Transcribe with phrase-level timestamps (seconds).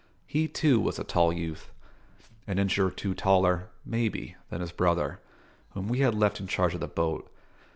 [0.25, 1.69] He too was a tall youth;
[2.47, 5.19] an inch or two taller, maybe, than his brother,
[5.75, 7.29] whom we had left in charge of the boat.